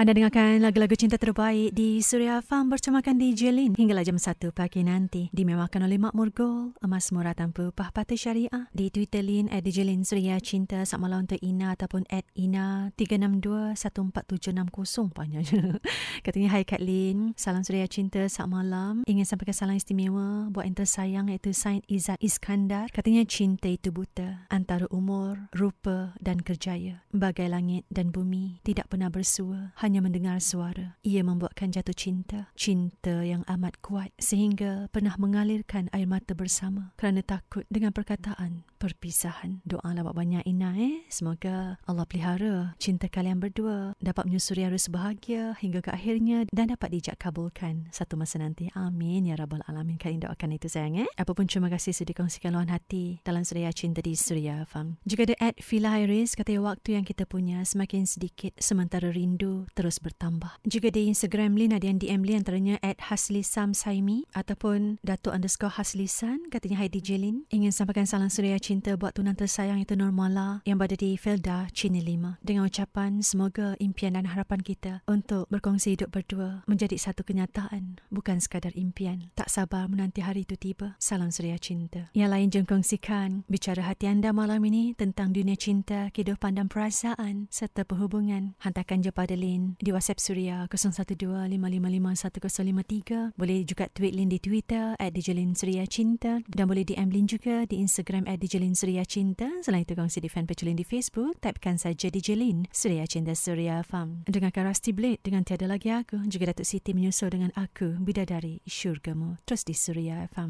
Anda 0.00 0.16
dengarkan 0.16 0.64
lagu-lagu 0.64 0.96
cinta 0.96 1.20
terbaik 1.20 1.76
di 1.76 2.00
Suria 2.00 2.40
Farm 2.40 2.72
bersamakan 2.72 3.20
DJ 3.20 3.52
Lin 3.52 3.76
hinggalah 3.76 4.00
jam 4.00 4.16
1 4.16 4.48
pagi 4.48 4.80
nanti. 4.80 5.28
Dimewahkan 5.28 5.76
oleh 5.84 6.00
Mak 6.00 6.16
Murgol, 6.16 6.72
emas 6.80 7.12
murah 7.12 7.36
tanpa 7.36 7.68
pah 7.68 7.92
patah 7.92 8.16
syariah. 8.16 8.72
Di 8.72 8.88
Twitter 8.88 9.20
Lin, 9.20 9.52
at 9.52 9.60
DJ 9.60 9.84
Lin 9.84 10.08
Suria 10.08 10.40
Cinta. 10.40 10.88
Sama 10.88 11.04
malam 11.04 11.28
untuk 11.28 11.36
Ina 11.44 11.76
ataupun 11.76 12.08
at 12.08 12.24
Ina 12.32 12.96
362-14760. 12.96 15.12
Banyaknya. 15.12 15.84
Katanya, 16.24 16.48
Hai 16.48 16.64
Kak 16.64 16.80
Lin, 16.80 17.36
salam 17.36 17.60
Suria 17.60 17.84
Cinta 17.84 18.24
saat 18.32 18.48
malam. 18.48 19.04
Ingin 19.04 19.28
sampaikan 19.28 19.52
salam 19.52 19.76
istimewa 19.76 20.48
buat 20.48 20.64
yang 20.64 20.80
tersayang 20.80 21.28
iaitu 21.28 21.52
Sain 21.52 21.84
Izzat 21.92 22.16
Iskandar. 22.24 22.88
Katanya, 22.88 23.28
cinta 23.28 23.68
itu 23.68 23.92
buta 23.92 24.48
antara 24.48 24.88
umur, 24.88 25.52
rupa 25.52 26.16
dan 26.24 26.40
kerjaya. 26.40 27.04
Bagai 27.12 27.52
langit 27.52 27.84
dan 27.92 28.08
bumi, 28.08 28.64
tidak 28.64 28.88
pernah 28.88 29.12
bersua 29.12 29.76
hanya 29.76 29.89
mendengar 29.98 30.38
suara. 30.38 30.94
Ia 31.02 31.26
membuatkan 31.26 31.74
jatuh 31.74 31.98
cinta. 31.98 32.54
Cinta 32.54 33.26
yang 33.26 33.42
amat 33.50 33.82
kuat 33.82 34.14
sehingga 34.22 34.86
pernah 34.94 35.18
mengalirkan 35.18 35.90
air 35.90 36.06
mata 36.06 36.38
bersama 36.38 36.94
kerana 36.94 37.26
takut 37.26 37.66
dengan 37.66 37.90
perkataan 37.90 38.62
perpisahan. 38.78 39.60
Doa 39.66 39.90
lah 39.90 40.06
banyak 40.06 40.46
Ina 40.46 40.78
eh. 40.78 41.04
Semoga 41.12 41.76
Allah 41.84 42.06
pelihara 42.06 42.78
cinta 42.80 43.10
kalian 43.10 43.36
berdua 43.36 43.92
dapat 44.00 44.30
menyusuri 44.30 44.64
arus 44.64 44.88
bahagia 44.88 45.58
hingga 45.60 45.84
ke 45.84 45.90
akhirnya 45.92 46.48
dan 46.54 46.72
dapat 46.72 46.96
dijak 46.96 47.20
kabulkan 47.20 47.90
satu 47.92 48.14
masa 48.14 48.40
nanti. 48.40 48.72
Amin 48.72 49.28
ya 49.28 49.34
Rabbal 49.34 49.66
Alamin. 49.66 50.00
Kalian 50.00 50.24
doakan 50.24 50.56
itu 50.56 50.70
sayang 50.70 50.96
eh. 51.02 51.08
Apapun 51.18 51.50
terima 51.50 51.68
kasih 51.72 51.92
sudah 51.92 52.14
kongsikan 52.16 52.56
luahan 52.56 52.72
hati 52.72 53.20
dalam 53.24 53.44
Suria 53.44 53.72
Cinta 53.72 54.00
di 54.00 54.16
Suria 54.16 54.62
Farm. 54.68 55.00
Juga 55.08 55.28
ada 55.28 55.36
Ed 55.40 55.60
Villa 55.64 55.96
Iris 56.00 56.36
kata 56.36 56.56
waktu 56.60 57.00
yang 57.00 57.04
kita 57.08 57.24
punya 57.24 57.64
semakin 57.64 58.04
sedikit 58.04 58.52
sementara 58.60 59.08
rindu 59.08 59.64
terus 59.80 59.96
bertambah. 59.96 60.60
Juga 60.68 60.92
di 60.92 61.08
Instagram 61.08 61.56
Lin 61.56 61.72
ada 61.72 61.88
yang 61.88 61.96
DM 61.96 62.20
Lin 62.20 62.44
antaranya 62.44 62.76
at 62.84 63.00
Haslisam 63.08 63.72
Saimi 63.72 64.28
ataupun 64.36 65.00
Datuk 65.00 65.32
underscore 65.32 65.72
Haslisan 65.80 66.52
katanya 66.52 66.84
Hai 66.84 66.92
DJ 66.92 67.16
Lin 67.16 67.48
ingin 67.48 67.72
sampaikan 67.72 68.04
salam 68.04 68.28
suria 68.28 68.60
cinta 68.60 68.92
buat 69.00 69.16
tunan 69.16 69.32
tersayang 69.32 69.80
itu 69.80 69.96
Normala 69.96 70.60
yang 70.68 70.76
berada 70.76 71.00
di 71.00 71.16
Felda, 71.16 71.72
Cini 71.72 72.04
Lima 72.04 72.36
dengan 72.44 72.68
ucapan 72.68 73.24
semoga 73.24 73.72
impian 73.80 74.20
dan 74.20 74.28
harapan 74.28 74.60
kita 74.60 75.00
untuk 75.08 75.48
berkongsi 75.48 75.96
hidup 75.96 76.12
berdua 76.12 76.60
menjadi 76.68 77.00
satu 77.00 77.24
kenyataan 77.24 78.04
bukan 78.12 78.36
sekadar 78.36 78.76
impian. 78.76 79.32
Tak 79.32 79.48
sabar 79.48 79.88
menanti 79.88 80.20
hari 80.20 80.44
itu 80.44 80.60
tiba. 80.60 81.00
Salam 81.00 81.32
suria 81.32 81.56
cinta. 81.56 82.12
Yang 82.12 82.30
lain 82.36 82.48
jom 82.52 82.64
kongsikan 82.68 83.30
bicara 83.48 83.88
hati 83.88 84.12
anda 84.12 84.36
malam 84.36 84.60
ini 84.68 84.92
tentang 84.92 85.32
dunia 85.32 85.56
cinta, 85.56 86.12
kehidupan 86.12 86.60
dan 86.60 86.68
perasaan 86.68 87.48
serta 87.48 87.88
perhubungan. 87.88 88.52
Hantarkan 88.60 89.00
je 89.00 89.08
pada 89.14 89.32
Lin 89.32 89.69
di 89.78 89.94
WhatsApp 89.94 90.18
Suria 90.18 90.66
0125551053. 90.66 93.36
Boleh 93.36 93.62
juga 93.62 93.86
tweet 93.92 94.16
Lin 94.16 94.32
di 94.32 94.40
Twitter 94.42 94.96
at 94.98 95.14
DJ 95.14 95.36
Lin 95.36 95.54
Suria 95.54 95.86
Cinta 95.86 96.40
dan 96.48 96.66
boleh 96.66 96.82
DM 96.82 97.12
Lin 97.12 97.28
juga 97.28 97.68
di 97.68 97.76
Instagram 97.78 98.26
at 98.26 98.40
DJ 98.40 98.64
Lin 98.64 98.74
Suria 98.74 99.04
Cinta. 99.04 99.52
Selain 99.60 99.84
itu 99.84 99.92
kongsi 99.92 100.24
di 100.24 100.32
fanpage 100.32 100.64
Lin 100.64 100.80
di 100.80 100.88
Facebook, 100.88 101.36
typekan 101.38 101.76
saja 101.76 102.08
DJ 102.08 102.40
Lin 102.40 102.64
Suria 102.72 103.04
Cinta 103.04 103.36
Suria 103.36 103.84
Farm. 103.84 104.24
Dengarkan 104.24 104.64
Rusty 104.66 104.96
Blade 104.96 105.20
dengan 105.20 105.44
Tiada 105.44 105.68
Lagi 105.68 105.92
Aku. 105.92 106.24
Juga 106.26 106.48
Datuk 106.50 106.64
Siti 106.64 106.96
menyusul 106.96 107.28
dengan 107.30 107.52
Aku 107.52 108.00
Bidadari 108.00 108.64
Syurgamu. 108.64 109.36
Terus 109.44 109.68
di 109.68 109.76
Suria 109.76 110.24
Farm. 110.32 110.48